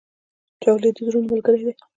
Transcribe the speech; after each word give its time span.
چاکلېټ 0.63 0.95
د 0.97 0.99
زړونو 1.07 1.29
ملګری 1.31 1.61
دی. 1.67 1.73